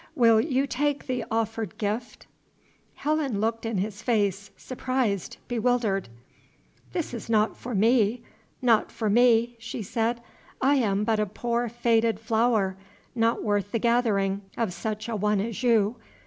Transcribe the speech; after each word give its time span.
Will 0.15 0.41
you 0.41 0.65
take 0.65 1.05
the 1.05 1.23
offered 1.29 1.77
gift?" 1.77 2.25
Helen 2.95 3.39
looked 3.39 3.67
in 3.67 3.77
his 3.77 4.01
face, 4.01 4.49
surprised, 4.57 5.37
bewildered. 5.47 6.09
"This 6.91 7.13
is 7.13 7.29
not 7.29 7.55
for 7.55 7.75
me, 7.75 8.23
not 8.63 8.91
for 8.91 9.11
me," 9.11 9.55
she 9.59 9.83
said. 9.83 10.19
"I 10.59 10.77
am 10.77 11.03
but 11.03 11.19
a 11.19 11.27
poor 11.27 11.69
faded 11.69 12.19
flower, 12.19 12.77
not 13.13 13.43
worth 13.43 13.71
the 13.71 13.77
gathering, 13.77 14.41
of 14.57 14.73
such 14.73 15.07
a 15.07 15.15
one 15.15 15.39
as 15.39 15.61
you. 15.61 15.97